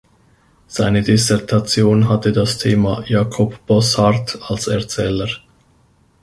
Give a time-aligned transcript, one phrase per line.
[0.65, 5.27] Seine Dissertation hatte das Thema „Jakob Bosshart als Erzähler“.